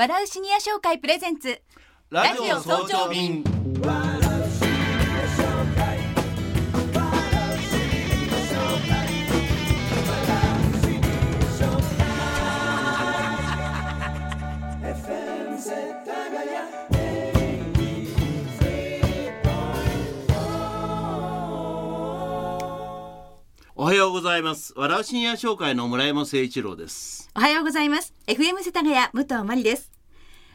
[0.00, 1.60] 笑うシニア商会プレゼンツ。
[2.08, 3.44] ラジオ早朝便
[24.00, 24.72] ようございます。
[24.76, 27.28] 笑うシニア商会の村山誠一郎です。
[27.36, 28.14] おはようございます。
[28.26, 29.92] FM 世田谷武藤真理です。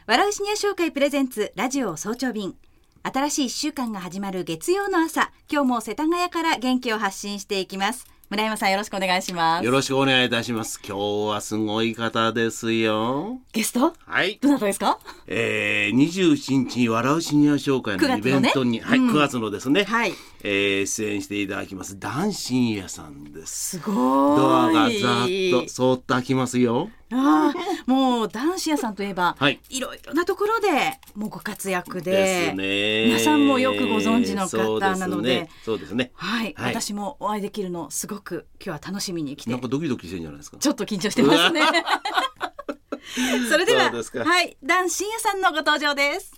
[0.08, 2.56] 笑うシニア商会プレゼンツラジオ早朝便。
[3.04, 8.04] 新しい一週間が始まる月曜の朝今日も世田谷から元気を発信していきます。
[8.28, 9.64] 村山さんよろしくお願いします。
[9.64, 10.80] よろしくお願いいたします。
[10.84, 13.38] 今日はすごい方ですよ。
[13.52, 13.94] ゲスト？
[14.04, 14.40] はい。
[14.42, 14.98] どなたですか？
[15.28, 19.10] えー、27日に笑うシニア商会のイベントに、はい、うん。
[19.10, 20.12] 9月のですね、はい。
[20.42, 23.78] えー出演していただきますダンシンヤさんです。
[23.78, 23.94] すごい。
[23.94, 29.60] ドアがざーっとそーっと開きますよああ、もう男子屋さんといえば、はい。
[29.70, 30.68] いろいろなところで
[31.14, 36.10] もうご活躍で、皆さんもよくご存知の方なので、そうですね。
[36.14, 36.74] はい、はい。
[36.74, 40.58] 私もお会いできるのすごく今日は楽しみに来てなんかドキドキしてんじゃないですか？
[40.58, 41.60] ちょっと緊張してますね。
[43.48, 46.32] それでははい、男深夜さんのご登場です。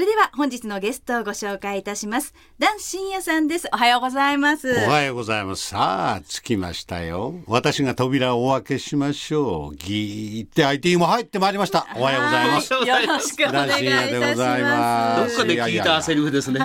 [0.00, 2.32] それでは本日のゲストをご紹介いたします。
[2.58, 3.68] 男深夜さんです。
[3.74, 4.72] おはようございます。
[4.86, 5.66] おはようございます。
[5.66, 7.34] さあ、着きましたよ。
[7.46, 9.76] 私が扉をお開けしましょう。
[9.76, 11.86] ギーって IT も入ってまいりました。
[11.94, 12.72] おはようございます。
[12.72, 15.20] はいよろしくお願いいたしま。
[15.20, 16.58] ますすどっかで聞いたセリフですね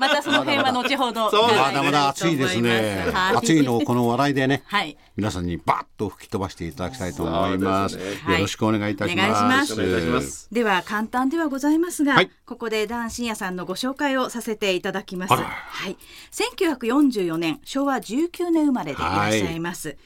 [0.00, 1.30] またその辺は後ほど。
[1.30, 3.12] まだまだ暑いですね。
[3.14, 4.96] はい暑いのをこの笑いでね、はい。
[5.16, 7.96] 皆さんにバッと吹き飛ばしていただきたいと思います。
[7.96, 8.02] よ
[8.40, 9.78] ろしくお願いいたします。
[9.78, 15.34] はいでは簡単ではございますが、はいここで男深夜さんのご紹介をさせていただきます。
[15.34, 15.96] はい。
[16.32, 19.98] 1944年昭和19年生まれでいらっしゃいます。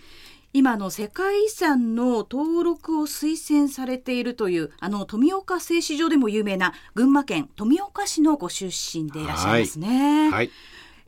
[0.52, 10.30] 今の世界遺産の登録を推薦されているというあの富岡製糸場でも有名な群馬県富岡市のご出身でいらっしゃいますね。
[10.30, 10.50] はい。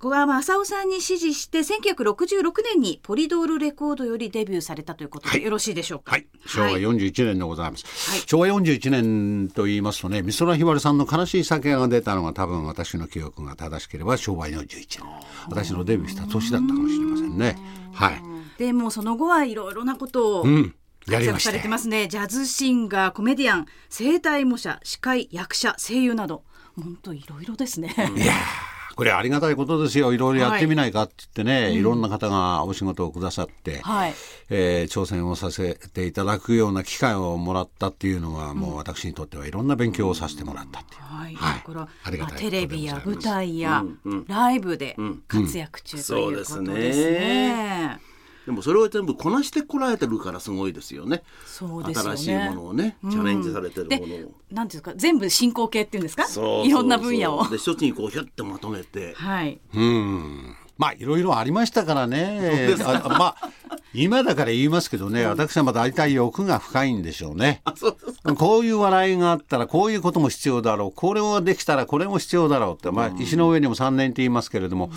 [0.07, 6.13] 小川正夫さんに師事して1966年にポリドールレコードよりデビューされたということでよろしいでしょうか？
[6.13, 6.81] はい、昭和はい。
[6.81, 8.21] 41年でございます、はい。
[8.21, 15.01] 昭和41年と言いますとね美空ひばりさんの悲しい酒が出たのが多分私の記憶が正しければ昭和41年。
[15.49, 17.59] 私のデビューした年だったかもしれませんね。
[17.93, 18.23] はい。
[18.59, 20.73] でもその後はいろいろなことをうん。
[21.09, 22.07] や活躍されててますね。
[22.07, 26.45] ジャズシンガー、コメディアン、声帯模写、司会、役者、声優など、
[26.77, 27.93] 本当いろいろですね。
[28.17, 30.15] いやーこれありがたいことですよ。
[30.15, 34.15] いろいろやってみないかって言ってね、いろんな方がお仕事をくださって、はい。
[34.49, 41.03] えー挑戦をさせていただくような機会をもらったっていうのは、もう私にとってはいろんな勉強をさせてもらったっていう。
[41.03, 41.59] はい、はい。
[41.59, 43.85] だから、ありがたいまあテレビや舞台や、
[44.29, 44.97] ライブで
[45.29, 46.75] 活躍中ということですそうね。
[46.75, 48.16] ですね
[48.47, 51.23] でもそれを全部こなしてこられてるからすごいですよね。
[51.45, 52.17] そうですよね。
[52.17, 56.27] 新しいものをねチャレンジされてるでものを、なんていうんですか、全部進行形っていうんですか？
[56.27, 56.67] そうそうそう。
[56.67, 57.49] いろんな分野を。
[57.49, 59.15] で一つにこうひょってまとめて。
[59.15, 59.61] はい。
[59.75, 60.57] うん。
[60.79, 62.77] まあいろいろありましたからね。
[62.85, 63.51] あまあ
[63.95, 67.63] 今だから言いますけどね、私はまあ大体欲が深いんでしょうね。
[67.77, 70.93] そうですこういう笑いがあったらこういうことも必要だろう。
[70.93, 74.91] これをできたらこれも必要だろうって、まあ、石の上にも3年って言いますけれども、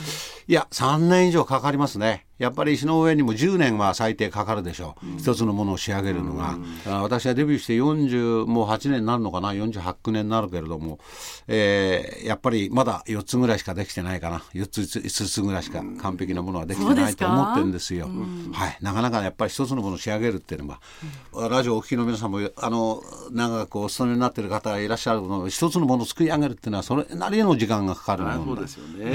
[0.48, 6.58] いや3年以上かかりますねやっぱり石の上にも10年は最低かかるでしょう、一つのものを仕上げるのが、
[6.88, 11.00] あ私はデビューして40もう8年になるのかな？48年になるけれども、
[11.48, 14.40] えーやっぱりまだ4つぐらいしかできてないかな。
[14.54, 18.10] 4つ5つぐらいしか完璧なものはできてないと思ってるんですよ。
[18.54, 28.46] はい、なかなかやっぱり一つのものを仕上げるっていうのは、ラジオをお聞きの皆さんもあの長くお勤めになっている方がいらっしゃるので一つのものを作り上げるっていうのはそれなりの時間がかかるものだ。
[28.46, 29.12] そうですよね、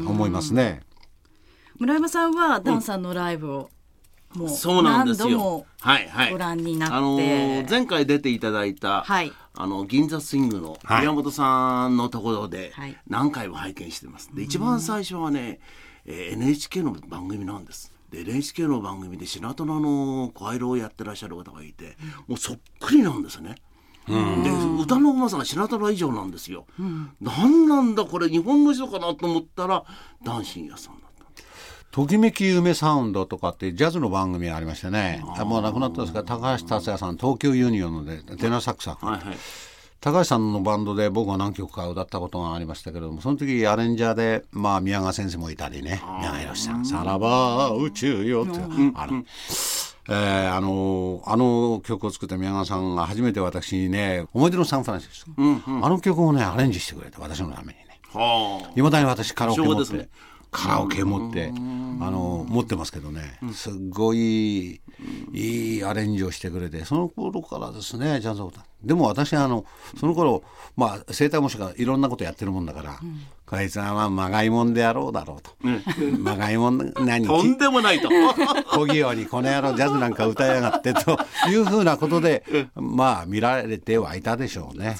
[0.00, 0.82] うん思いますね。
[1.78, 3.70] 村山さんはダンさんのライブを、
[4.34, 14.34] もうそうなんですよ何度もはいはいご覧になってあのー前回出ていただいた、はいあの銀座スイングのはい宮本さんのところではい何回も拝見してます。
[14.34, 15.60] で一番最初はね、
[16.04, 17.92] えー NHK の番組なんです。
[18.10, 21.96] で NHK の番組で白虎の声色をやってらっしゃる方がいて、
[22.26, 23.54] もうそっくりなんですね。
[24.06, 24.12] で
[24.82, 26.66] 歌のうまさが白虎以上なんですよ。
[27.20, 29.84] なんなんだこれ日本の人かなと思ったら
[30.22, 31.05] ダンシン屋さん。
[31.96, 35.24] ときめき夢サウンドとかってジャズの番組ありましてね。
[35.38, 39.36] あもう亡くなったんですが高橋達也さん東京ユニオンのでテナーサックスははいはい。
[40.02, 46.02] 高橋さんのバンドで僕は何曲か歌ったことがありましたけれどもその時アレンジャーで、まあ、宮川先生もいたりね。
[46.18, 48.60] 宮川宏さん「さらば宇宙よ」って。
[48.94, 49.24] あの。
[50.08, 57.86] えー、あのあの曲を作った宮川さんが初めて私にね「思い出のサンフランシスコ」うんうん、あの曲をねアレンジしてくれて私のためにね。
[58.76, 60.08] いまだに私カラオケ持って、ね、
[60.50, 61.52] カラオケ持って
[62.00, 63.38] あの持ってますけどね。
[63.52, 64.80] すっごい
[65.32, 69.64] いいアレンジをしてくれてその頃からですねジャズオータでも私はあの
[69.98, 70.42] その頃
[70.76, 75.52] まあ生態模試がいろんなことやってるもんだから、うん、こいつはまあまがいもんであろうだろうと、
[76.18, 78.08] まがいもん何とんでもないと。
[78.74, 81.16] 小器用にこの野郎ジャズなんか歌いやがってと
[81.48, 84.96] いうふうなことでまあ見られてはいたでしょうね。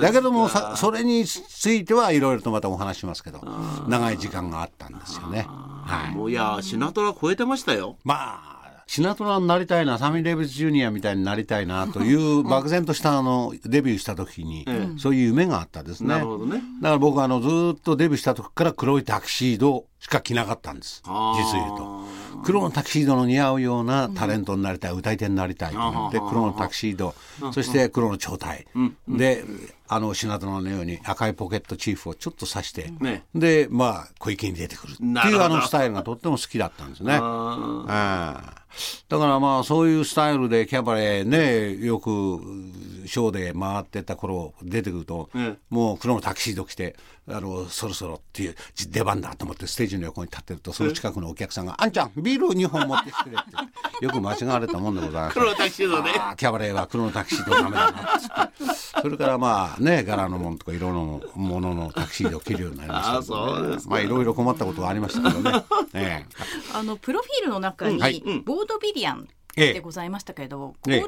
[0.00, 3.40] だけどもそれについてはいろいろとまたお話しますけど
[3.86, 5.46] 長い時間があったんですよね。
[5.48, 7.96] はい、もういやシナトラ超えてましたよ。
[8.04, 8.49] まあ
[8.90, 14.66] シナトラになりたいなサミー・デイビス・ジュニアみたいになりたいなという 漠然としたあのデビューした時に、
[14.98, 16.08] そういう夢があったですね。
[16.08, 16.60] なるほどね。
[16.82, 21.04] だから僕はあのずっとデビューした時から黒いタキシードしか着なかったんです。
[21.06, 22.04] 実言うと。
[22.42, 27.14] 黒のタキシードの似合うようなタレントになりたい、歌い手になりたいと思って黒のタキシード。
[27.52, 28.66] そして黒の長体、
[29.06, 29.44] で
[29.86, 37.18] あのシナトラのように赤いポケットチーフをちょっと刺して、ね、でまあ小池に出てくるっていうあのスタイルがとっても好きだったんですね。
[37.20, 38.54] あ
[39.08, 42.10] だからまあそういうスタイルでキャバレーねよく
[43.06, 46.96] ショーで回ってた頃出てくると、うん、もう黒のタキシード着て
[47.28, 48.54] あのそろそろっていう
[48.90, 53.50] 出番だと思ってステージの横に立ってるとその近くのお客さんが「あんちゃんビール2本持ってきてくれ」って
[54.04, 55.34] よく間違われたもんでございます。
[55.34, 56.12] 黒のタキシードね。
[56.36, 58.80] キャバレーは黒のタキシードダメだなっつって。
[59.02, 65.64] それからまあね柄のものとか色のもののタキシードを着るようになりましたけど、ね、まあいろいろ困ったことはありましたけどね。
[65.92, 66.28] ね
[66.74, 71.06] あのプロフィールの中に、ボードビリアンでございましたけど、これは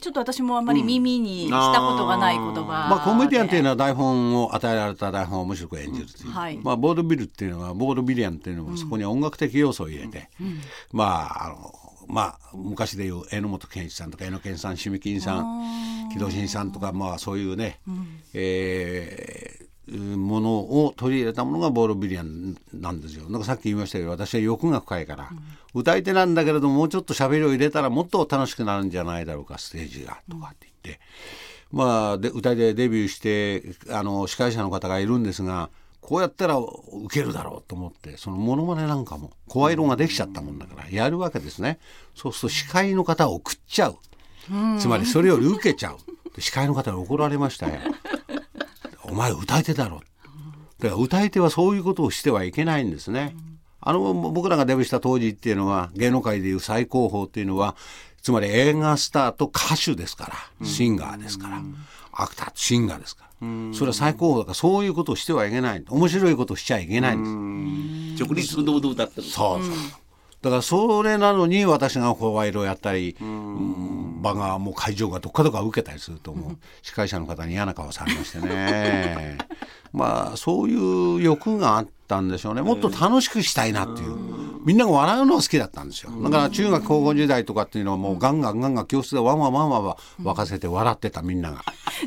[0.00, 10.60] ちょっと私もあんまり耳にしたことがない言葉、うん、まあ、コメディアンっていうのは台本を与えられた台本を面白く演じるという、うんはい、まあ、ボードビルっていうのはボードビリアンっていうのはそこに音楽的要素を入れて、うん、
[10.92, 11.72] まああの
[12.08, 20.50] まあ昔でいう榎本健一さんとか榎野健さん清金さん木戸新さんとかまあそういうね、うん、えーもの
[20.86, 23.28] を取り入れたものがボールビリアンなんですよ。
[23.28, 31.00] なんかさっき言いましたけど私は欲が深いから、うん、歌い手なんだけれどももうちょっと喋りを入れたらもっと楽しくなるんじゃないだろうかステージがとかって言って、
[31.72, 35.68] うん、まあで歌いでデビューしてあの司会者の方がいるんですが
[36.00, 36.74] こうやったら受
[37.10, 41.78] けるだろうと思ってそのモノマネなんかも声色ができちゃったもんだからやるわけですね。
[42.14, 43.98] そうすると司会の方を食っちゃう。
[44.78, 46.40] つまりそれより受けちゃう。
[46.40, 47.80] 司会の方に怒られましたよ。
[49.14, 50.02] お前歌い手だろ。
[50.80, 53.36] だから歌い手はそういうことをしてはいけないんですね。
[53.80, 57.76] あの僕らがデビューした当時っていうのは芸能界でいう最高峰っていうのは
[58.22, 61.62] つまり映画スターと歌手ですからシンガーですから、
[62.12, 65.84] アクターとシンガーですから、それは最高峰だからそういうことをしてはいけない。
[65.88, 68.24] 面白いことをしちゃいけないんです。
[68.24, 69.74] 直立不動で歌ってるそうそう
[70.44, 79.38] だからそれなのに私が声色をやったり、場がもう会場がどっかどっか受けたりするともう司会者の方に嫌な顔されましてね
[79.92, 80.74] まあそうい
[81.16, 84.16] う欲があったんでしょうねもっと楽しくしたいなっていう。
[84.66, 86.10] みんなが笑うのが好きだったんですよ。
[86.22, 91.62] だから中学高校時代とかっていうのはもうガンガンガンガン教室でワンワンワンワン沸かせて笑ってたみんなが。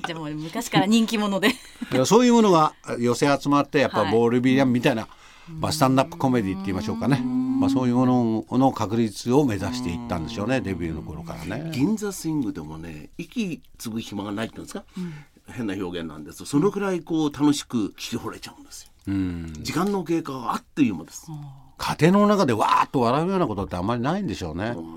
[0.07, 1.53] じゃあもう昔から人気者で
[2.05, 5.07] そういうものが寄せ集まってやっぱボードビリアンみたいな、
[5.47, 7.46] まあ、スタンダップコメディって言いましょうかね。
[7.59, 11.71] まあ、そういうものの確立を目指していったんでしょうねデビューの頃からね。
[11.73, 15.13] 銀座スイングでもね息継ぐ暇がないっていうんですか、うん、
[15.53, 18.91] 変な表現なんですそのくらいこう楽しく聞き惚れちゃうんですよ。
[19.07, 21.27] うん、時間の経過はあっという間です。
[21.77, 24.73] 家庭の中でわーっと笑うようなことってあんまりないんでしょうね。
[24.75, 24.87] うね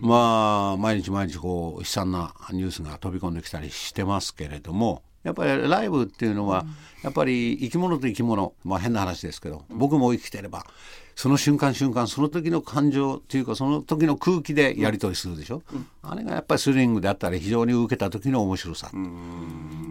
[0.00, 6.64] まあ毎日毎日こう悲惨なニュースが飛び込んできたりしてますけれどもやっぱりライブっていうのは、
[7.02, 8.54] やっぱり生き物と生き物。
[8.64, 10.64] まあ変な話ですけど僕も生きてれば
[11.14, 18.90] その瞬間瞬間その時の感情っていうかその時の空気でやり取りするでしょ、うん、あれがやっぱりスリングであったり非常に受けた時の面白さ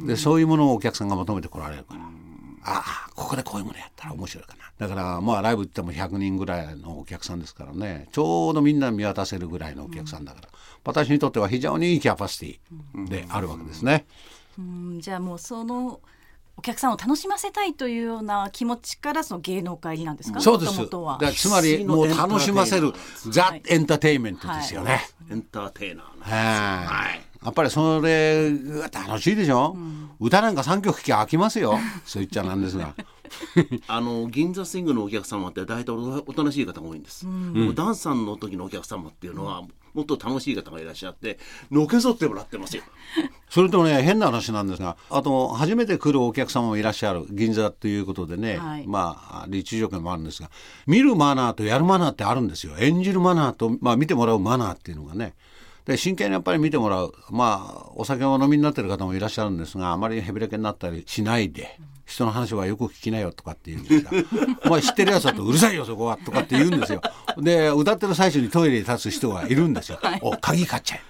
[0.06, 2.02] でそういうものをお客さんが求めてこられるから。
[2.62, 4.88] ああここでこういうものやったら面白いかな。
[4.88, 8.10] だからまあライブっても100人ぐらいのお客さんですからね。
[8.12, 10.50] ちょうどみんな見渡せるぐらいのお客さんだから、
[10.84, 14.06] 私にとっては非常にいいキャパシティであるわけですね。
[14.34, 14.39] うん
[15.00, 16.02] じゃあもうその
[16.58, 20.74] お客さんを楽しませたいというような気持ちからその芸能界なんですか、そうです。
[21.38, 22.92] つまりもう楽しませる
[23.30, 25.02] ザ・エンターテインメントですよね、はい、
[25.32, 27.22] エンターテイナーはい。
[27.42, 31.80] やっぱりそれが楽しいでしょ、うん、歌なんか3曲聴きゃ飽きますよ。
[32.06, 32.94] そう言っちゃなんですが。
[33.88, 39.64] あの銀座スイングのお客様って大体おおとなしい方が多いんです、もうダンさんの時のお客様っていうのは
[39.94, 41.40] もっと楽しい方がいらっしゃって
[41.72, 42.84] のけぞってもらってますよ。
[43.50, 48.88] それとね変な話なんですがあと初めて来るお客様もいらっしゃる銀座ということでね、はい。
[48.88, 50.50] まあ立地条件もあるんですが
[50.86, 52.78] 見るマナーとやるマナーってあるんですよ。
[52.80, 55.34] 演じるマナーと、まあ、見てもらうマナーっていうのがね。
[55.86, 57.14] で真剣にやっぱり見てもらう。
[57.32, 64.12] まあお酒をお飲みになってる方もいらっしゃるんですがあまりヘビレケになったりしないで人の話はよく聞きなよとかって言うんですが
[64.66, 66.18] お前知ってるやつだとうるさいよそこは。
[66.18, 67.02] とかって言うんですよ。
[67.38, 71.02] で歌ってる最中にトイレに立つ人がいるんですよ、お鍵買っちゃえ。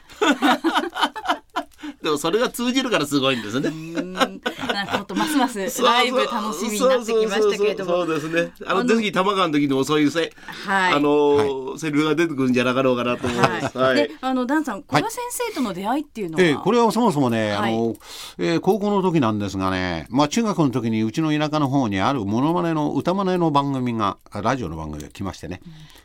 [2.03, 3.69] でもそれが通じるからすごいんですね。
[3.69, 4.41] うん
[4.73, 7.91] なんかもっとますますライブ楽しみになってきましたけれども。
[7.91, 8.51] そうですね。
[8.65, 10.31] あのぜひ玉川の時にもそういうせ、
[10.65, 10.93] はい。
[10.93, 14.07] あの、セリフが出てくるんじゃなかろうかなと思います、はい、はい。
[14.07, 17.73] であのダンさん古賀先生との出会いっていうのは、ええこれはそもそもね、はい。
[17.73, 17.95] あの
[18.37, 25.61] えー高校の時なんですがね、まあ、中学の時にうちの田舎の方にあるモノマネの歌マネの番組がラジオの番組が来ましてね、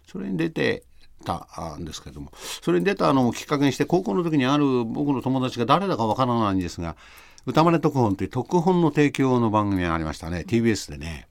[0.07, 0.85] それに出て
[1.25, 1.47] た
[1.79, 2.31] んですけども
[2.63, 6.97] それに出たのをきっかけにして高校の時にある僕の友達が誰だかわからないんですが
[7.47, 10.45] 歌マネ特本という特本の提供の番組がありましたね。
[10.49, 11.29] TBS でね。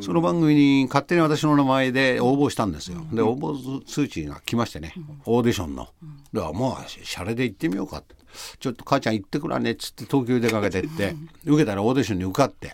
[0.00, 3.04] その番組に勝手に私の名前で応募したんですよ。
[3.12, 4.94] で応募通知が来ましてね。
[5.26, 5.88] オーディションの。
[6.32, 7.98] だからまあシャレで行ってみようか。
[7.98, 8.14] って
[8.60, 12.72] ちょっと母ちゃん行ってくらねっつって東京に出かけてって受けたらオーディションに受かって。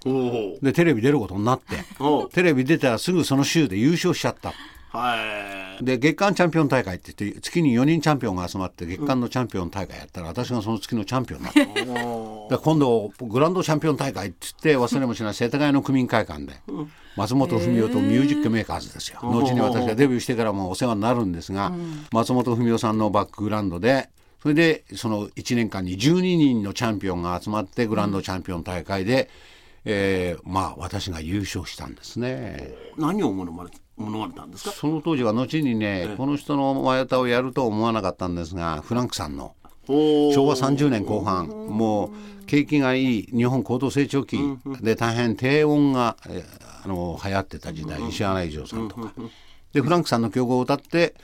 [0.60, 1.84] でテレビ出ることになって。
[2.00, 4.52] おテレビ出たらすぐその週で優勝しちゃった
[4.94, 5.84] はい。
[5.84, 11.64] で月間チャンピオン大会って言って月に4人チャンピオンが集まって月間のチャンピオン大会やったら私がその月のチャンピオンになった。
[11.64, 16.52] で今度グランドチャンピオン大会って言って忘れもしない世田谷の区民会館で
[17.16, 19.18] 松本文雄とミュージックメーカーズですよ。
[19.20, 21.72] 後に私がデビューしてからもお世話になるんですが
[22.12, 24.10] 松本文雄さんのバックグラウンドで
[24.42, 29.30] それでその1年間に12人のチャンピオンが集まってグランドチャンピオン大会で、
[29.84, 32.74] えーまあ私が優勝したんですね。
[32.96, 34.70] 何を物まね物まねたんですか？
[34.72, 39.54] その当時は後にね、この人の前歌をやるとは思わなかったんですがフランクさんの。
[39.86, 42.10] お昭和30年後半もう
[42.46, 44.38] 景気がいい日本高度成長期
[44.80, 46.44] で大変低音が、えー
[46.84, 49.12] あの流行ってた時代石原以上さんとか。
[49.72, 51.14] でフランクさんの曲を歌って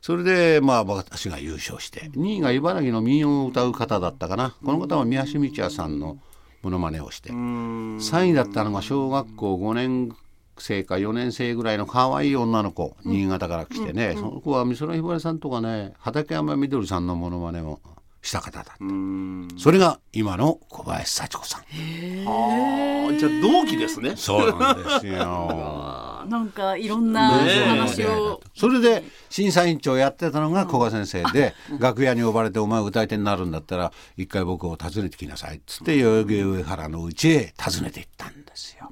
[0.00, 2.10] それでまあ私が優勝して。
[2.14, 4.54] 2位が茨城の民謡を歌う方だったかな。
[4.64, 6.18] この方は宮橋道也さんの
[6.62, 7.30] モノマネをして。
[7.30, 10.16] 3位だったのが小学校5年
[10.58, 17.80] 生か4年生ぐらいの可愛い女の子新潟から来てね、その子は美空ひばりさんとかね畠山みどりさんのモノマネを
[18.22, 18.72] した方だった。
[19.58, 21.60] それが今の小林幸子さん。
[21.60, 24.14] あーじゃあ同期ですね。
[24.16, 25.16] そうなんですよ。
[26.22, 38.88] あなんかいろんな話を、それで審査委員長やってたのが古賀先生で、楽屋に呼ばれて「お前歌い手になるんだったら一回僕を訪ねてきなさい」っつって代々木上原のうちへ訪ねて行ったんですよ。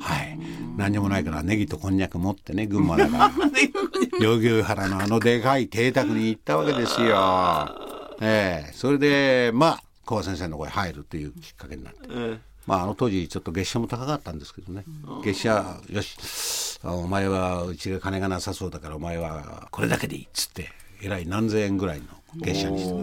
[0.00, 0.38] はい。
[0.76, 3.30] 何にもないからネギとこんにゃく持ってね群馬だから。
[4.18, 7.91] 代々木上原のあのでかい邸宅に行ったわけですよ。
[8.20, 12.00] ええそれでまあ古賀先生の声入るというきっかけになって。
[12.10, 14.84] えまあ、あの当時ちょっと月謝も高かったんですけどね、
[15.24, 20.68] 月謝よしあお前はうちが金がなさそうだからお前はこれだけでいいっつって
[21.02, 22.94] えらい何千円ぐらいの月謝にして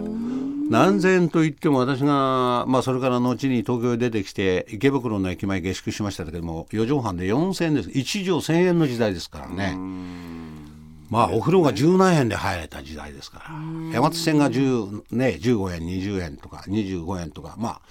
[0.70, 7.90] 何千円といっても私が、まあ、それから後に東京へ出てきて池袋の駅前下宿しましたけども4畳半で4,000円です。
[7.90, 9.76] 1畳1,000円の時代ですからね。
[11.10, 13.94] まあお風呂が十何円で入れた時代ですから。
[13.94, 17.56] 山手線が10、ね、15円20円とか25円とか。
[17.58, 17.82] まあ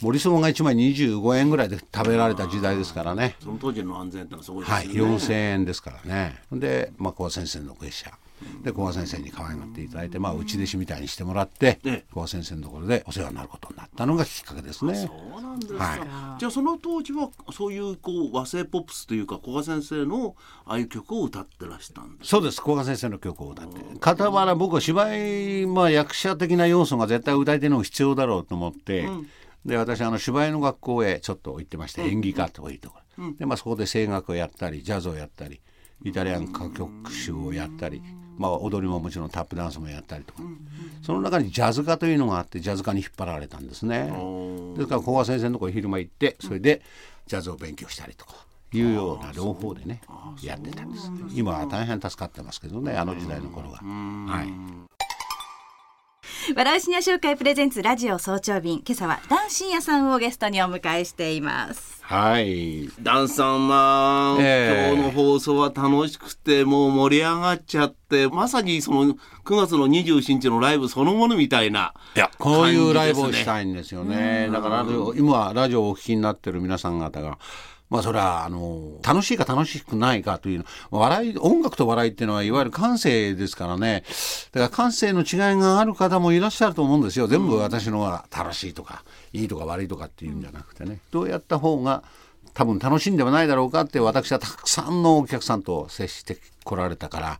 [0.00, 3.34] 森そばが1枚25円ぐらいで食べられた時代ですからね。
[3.42, 6.40] その当時の安全ってのはすごいですはいよね、4,000円ですからね。
[6.52, 8.12] で、まあ、古賀先生の月謝
[8.62, 12.04] で古賀先生に可愛がっていただいて、まあ、内弟子みたいにしてもらってええ。
[12.08, 14.94] 古賀先生のところでお世話になることになったのがきっかけですね。
[14.94, 15.96] そうなんですか、は
[16.36, 16.40] い。
[16.40, 22.60] じゃあその当時はそういうこう和製ポップスというか古賀先生のああいう曲を歌ってらしたんですそうです。
[22.62, 23.80] 古賀先生の曲を歌って。
[24.00, 29.08] 傍ら僕は芝居、まあ、役者的な要素が絶対歌い手の必要だろうと思って、
[29.64, 35.60] で私あの芝居の学校へちょっと行ってまして、演技科というところ、で、まあ、そこで声楽をやったりジャズをやったり
[36.04, 38.02] イタリアン歌曲集をやったり、
[38.38, 40.42] まあ、踊りももちろんタップダンスもやったりとか、
[41.02, 44.12] その中にジャズ科というのがあってジャズ科に引っ張られたんですね。
[44.76, 46.80] ですから古賀先生のところ昼間行ってそれで
[47.26, 48.34] ジャズを勉強したりとか
[48.72, 50.00] いうような両方でね
[50.42, 51.10] やってたんです。
[51.34, 53.78] 今は大変助かってますけどねあの時代の頃は。
[53.78, 54.97] はい
[56.54, 58.78] 笑うシニア紹介プレゼンツラジオ早朝便。
[58.78, 62.02] 今朝はダン深夜さんをゲストにお迎えしています。
[62.02, 62.88] はい。
[63.02, 64.94] ダンさんまあ、ええ。
[64.94, 74.48] 今日の放送は楽しくてもう盛り上がっちゃってまさにその9月の27日のライブそのものみたいないやこういうライブをしたいんですよね。
[74.50, 74.86] だから
[75.16, 77.38] 今ラジオをお聞きになってる皆さん方が
[77.90, 80.64] まあそれはあの楽しいか楽しくないかというの。
[80.90, 84.04] 笑い音楽と笑いっていうのはいわゆる感性ですからね。
[84.52, 87.26] だから感性の違いがある方もいらっしゃると思うんですよ。
[87.26, 91.00] 全部私のが楽しいとかいいとか悪いとかっていうんじゃなくてね。
[91.10, 92.02] どうやった方が
[92.54, 97.38] 多分楽しんではないだろうかって私はたくさんのお客さんと接してこられたから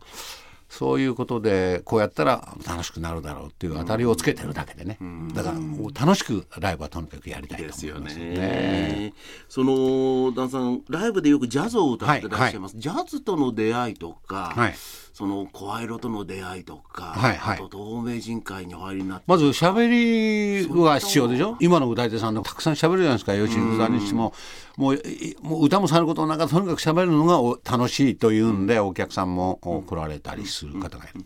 [0.69, 4.99] そういうことでこうやったら楽しくなるだろうっていう当たりをつけてるだけでね、
[5.33, 5.57] だから
[6.05, 8.29] 楽しくライブはとにかくやりたいと思いますよね。
[8.29, 9.13] ね
[9.49, 14.75] その旦さんライブでよくジャズを歌ってらっしゃいます、はいはい、ジャズとの出会いとか、はい、
[15.19, 19.25] その声色との出会いとか、はいはい、あと透明人会にお入りになって。
[19.27, 21.57] まず喋りは必要でしょ？
[21.59, 23.33] 今の歌い手さんでたくさん喋るじゃないですか。
[23.33, 24.33] 吉幾さんにしても。
[24.77, 25.01] もう
[25.41, 31.25] もう歌もさることなかとにかく喋るのが楽しいというんで、お客さんも来られたりする方がいる。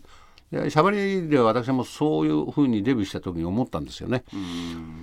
[0.50, 4.24] で喋りで私もそういうふうにデビューした時に思ったんですよね。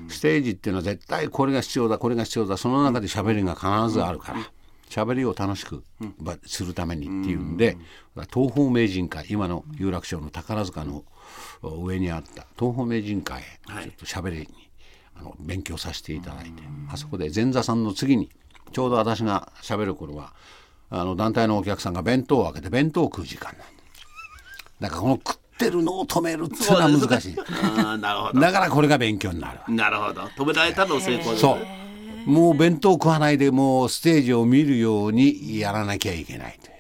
[0.10, 2.58] ステージっていうのは絶対これが必要だこれが必要だ。
[2.58, 4.40] その中で喋りが必ずあるから。
[4.92, 5.84] 喋りを楽しく
[6.46, 7.78] するためにっていうんで、
[8.34, 11.06] 東方名人会今の有楽町の宝塚の
[11.64, 13.44] 上にあった東方名人会へ
[13.84, 14.48] ちょっと喋りに、
[15.16, 18.30] あの勉強させていただいて、あそこで前座さんの次に
[18.74, 20.34] ちょうど私が喋る頃は
[20.90, 23.60] あの団体のお客さんが弁当を開けて弁当を食う時間なん
[24.82, 24.90] だ。
[24.90, 27.36] からこの食ってるのを止めるっていうのは難しい。
[27.64, 28.40] あなるほど。
[28.42, 30.24] だからこれが勉強になるなるほど。
[30.24, 31.38] 止められたの成功で。
[31.38, 31.82] す、そう
[32.26, 36.60] もう弁当食わないでもうステージを見るようにやらなきゃいけない。
[36.62, 36.74] という。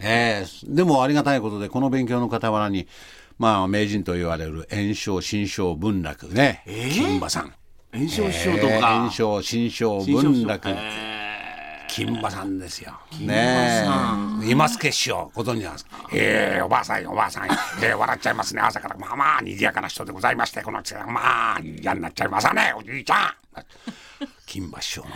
[0.00, 0.44] え。
[0.44, 2.86] ー、でもありがたいことでこの勉強の傍らに
[3.38, 7.52] まあ名人と言われる炎症新章文楽ね、えー、金馬さん。
[7.92, 10.68] 炎症師匠とか、えー、炎症新章文楽、
[11.90, 12.92] 金馬さんですよ。
[13.20, 13.84] ね
[14.42, 14.50] え。
[14.50, 16.08] います決勝、ご存知なんですか？
[16.12, 18.62] ええー、おばあさん、おばあさん、えー、笑っちゃいますね。
[18.62, 23.34] 朝から、まあまあ、賑やかな人でございまして、この、まあ、嫌になっちゃいますね、おじいちゃん。
[24.50, 25.06] 金馬師匠の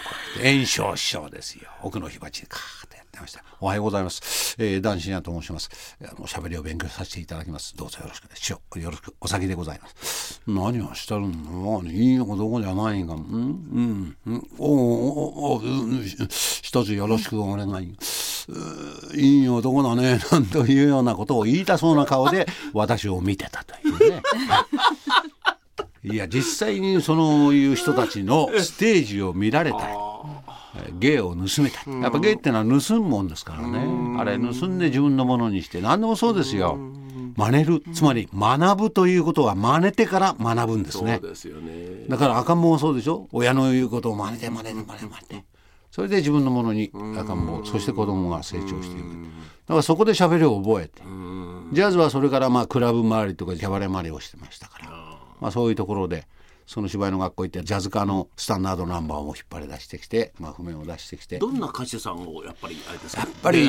[0.41, 1.69] 声、炎症師匠ですよ。
[1.83, 3.43] 奥の火鉢でカーッとやってました。
[3.61, 4.55] おはようございます。
[4.61, 5.97] えー、男子やと申します。
[6.03, 7.75] あの、喋りを勉強させていただきます。
[7.77, 10.41] どうぞよろしく師匠、よろしく、お先でございます。
[10.47, 11.83] 何をしてるの？
[11.85, 13.15] いいのかどこじゃないんか。
[13.15, 15.63] うん、うん、おおおお、
[16.63, 17.97] 一つよろしくお願い。
[19.17, 24.23] いい男だね、 なんというようなことを言いたそうな顔で私を見てたというね。
[26.05, 29.95] いや実際にそのいう人たちのステージを見られたり
[30.99, 32.01] 芸を盗めたり。
[32.03, 34.19] やっぱ芸ってのは盗むもんですからね。
[34.19, 36.79] あれ盗んで自分のものにして何でもそうですよ。
[37.37, 37.83] 真似る。
[37.95, 41.21] つまり学ぶということは真似てから学ぶんですね。
[42.09, 43.29] だから赤ん坊もそうでしょ？
[43.33, 45.45] 親の言うことを真似て真似て真似て真似て。
[45.91, 49.07] それで自分のものに赤ん坊そして子供が成長していく。
[49.67, 51.03] だからそこで喋りを覚えて。
[51.73, 55.04] ジャズはそれからまあクラブ周りとかキャバレー周りをしてましたから
[55.41, 56.27] まあ、そういうところで
[56.67, 61.39] その芝居の学校行ってジャズ科のスタンダードナンバーを引っ張り出してきて、まあ、譜面を出してきて。
[61.39, 63.23] どんな歌手さんをやっぱりあれですか？
[63.23, 63.67] やっぱり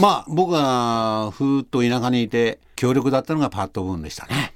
[0.00, 4.52] まあ僕がふーっと田舎にいて強力だったのがパッド・ブーンでしたね。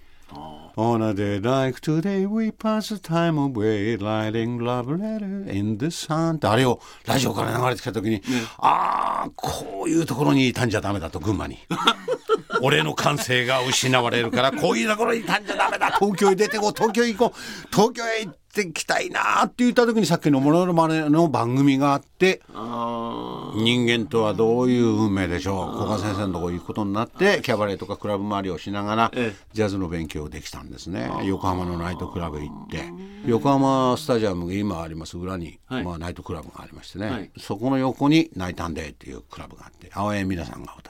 [0.77, 5.87] On a day like today we pass the time away lighting love letter in the
[5.87, 6.37] sun.
[6.37, 8.23] ってあれをラジオから流れてきた時に、ね、
[8.59, 11.59] ああこういうところにいたんじゃダメだと群馬に
[12.63, 15.91] 俺の感性が失われるからこういうところにいたんじゃダメだ。
[15.99, 16.73] 東京へ出てこう。
[16.73, 17.69] 東京へ行こう。
[17.73, 25.77] 東京へ行ってきたいなって言った時にさっきの「モノロマネ」の番組があって人間とはどういう運命でしょう。
[25.77, 29.13] 古賀先生のとこ行くことになってキャバレーとかクラブ周りをしながら
[29.53, 31.09] ジャズの勉強できたんですね。
[31.25, 32.93] 横浜のナイトクラブ行って。
[33.27, 35.17] 横浜スタジアムが今あります。
[35.17, 40.90] 裏に、はい、まあ、ナイトクラブがありましてね、はい、そこの横にナイタンデーっていうクラブがあって青江皆さんが歌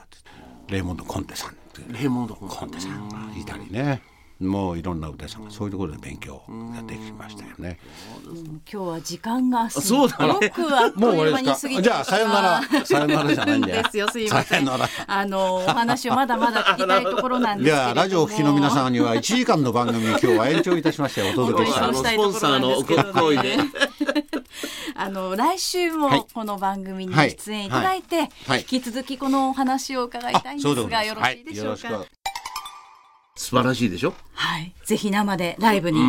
[0.69, 1.55] レイモンド・コンテさん
[1.91, 4.01] レーモンドコンテさんがいたりね。
[4.39, 7.77] もういろんな歌さんがそういうところで勉強ができましたよね。
[8.25, 14.67] 今日は時間がすごくあっという間に過ぎてじゃあさよならさよならじゃないんですよすいません。
[14.67, 17.93] あのお話をまだまだ聞きたいところなんですけれども。
[17.93, 21.93] ラジオを聞きの皆さんには1時間の番組今日は延長いたしましてお届けしたい。
[21.93, 23.57] スポンサーのご厚意で。
[25.03, 28.29] あの来週もこの番組に出演いただいて、
[28.69, 32.05] 引き続きこのお話を伺いたいんですがよろしいでしょうか？
[33.35, 34.13] 素晴らしいでしょ？
[34.33, 34.75] はい。
[34.85, 35.99] ぜひ生でライブに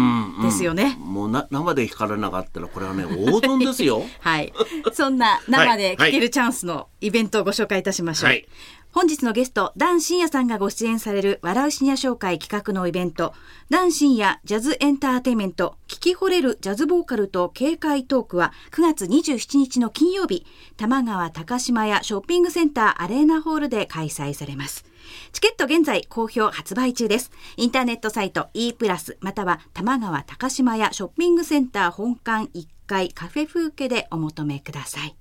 [0.43, 4.03] ですよね、もうな生で弾かれなかったらこれはね黄金ですよ。
[4.21, 4.53] はい。
[4.93, 8.47] そんな生で聴けるチャンスのイベントをご紹介いたしましょう、はい、
[8.93, 13.33] 本日のゲスト、ダン深夜さんがご出演される笑う深夜紹介企画のイベント、
[13.71, 20.45] ダン深夜ジャズエンターテイメント、聞き惚れるジャズボーカルと警戒トークは9月27日の金曜日、
[20.77, 24.85] 玉川高島屋ショッピングセンターアレーナホールで開催されます。
[25.33, 27.31] チケット現在好評発売中です。
[27.57, 35.17] インターネットサイト e プラスまたは玉川高島屋ショッピングセンター本館1階カフェ風景でお求めください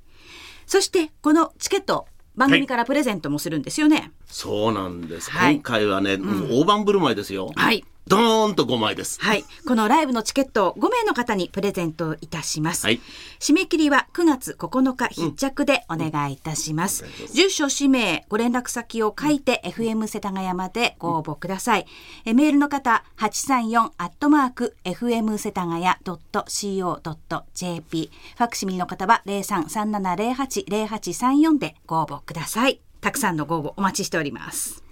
[0.66, 4.12] そしてこのチケット番組からプレゼントもするんですよね。
[4.26, 5.32] そうなんです。
[5.32, 5.56] はい。
[5.56, 6.18] 今回はね、
[6.50, 7.52] 大盤振る舞いですよ。
[7.56, 9.20] はいドーンと5枚です。
[9.22, 9.46] はい。
[9.66, 12.86] このライブのチケットを5名の方にプレゼントいたします。
[12.86, 13.00] はい
[13.40, 17.06] 締め切りは9月9日必着でお願いいたします。
[17.34, 21.88] 住所、氏名、ご連絡先を書いて FM 世田谷までご応募ください。
[22.26, 28.12] えメールの方、834アットマーク FM 世田谷 .co.jp。
[28.38, 32.82] ファクシミリの方は0337080834でご応募ください。
[33.00, 34.91] たくさんのご応募お待ちしております。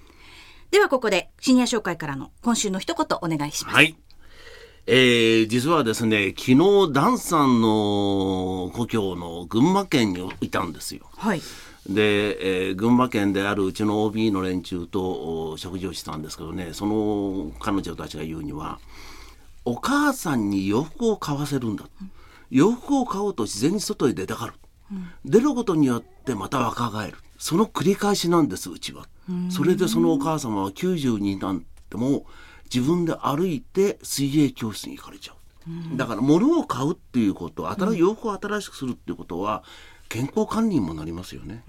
[0.71, 3.75] ではここでシニア紹介からの今週の一言お願いします。
[3.75, 3.95] はい。
[4.85, 11.05] えー、実はですね、昨日ダンさんの故郷の群馬県にいたんですよ。
[11.15, 11.41] はい。
[11.87, 18.79] で、えー群馬県であるうちの OB の連中とお食事をしたんですけどねその彼女たちが言うには
[19.65, 21.85] お母さんに洋服を買わせるんだ、
[22.51, 24.53] 洋服を買おうと自然に外へ出たがる、
[25.25, 29.07] 出ることによってまた若返るその繰り返しなんですうちは、
[29.49, 32.25] それでそのお母様は90になっても
[32.73, 39.63] 自分で歩いて水泳教室に行かれちゃう、だから物を買うっていうこと新洋服を新しくするっていうことは
[40.09, 41.63] 健康管理にもなりますよね、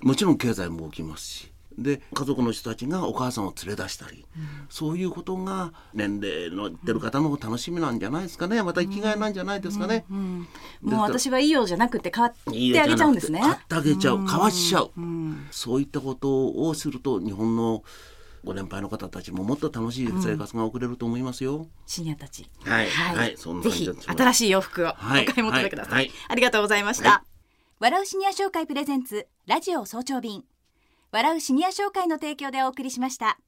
[0.00, 4.26] もちろん経済も起きますしで家族の人たちがお母さんを連れ出したり、
[4.68, 8.62] そういうことが年齢のいってる方の楽しみなんじゃないですかね。
[8.62, 13.40] また生きがいなんじゃないですかね、もう私はいいよじゃなくて変わっいいてあげちゃうんですね。
[13.40, 14.90] 買ってあげちゃう、かわしちゃう、
[15.50, 17.84] そういったことをすると日本の
[18.44, 21.68] ご年配の方たちももっと楽しい生活が送れると思いますよ。
[21.86, 22.50] シニアたち。
[22.64, 22.88] はい。
[22.88, 23.36] はい。
[23.36, 25.26] そんなぜひ新しい洋服をおはい。
[25.26, 25.94] 買い求めください。
[25.94, 26.04] はい。
[26.06, 26.12] はい。
[26.28, 27.08] ありがとうございました。
[27.08, 27.24] は
[27.78, 30.44] 笑うシニア紹介プレゼンツラジオ早朝便。
[31.12, 33.38] 笑うシニア紹介の提供でお送りしました。